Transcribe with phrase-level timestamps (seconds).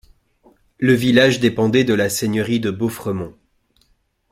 [0.79, 3.35] Le village dépendait de la seigneurie de Beauffremont.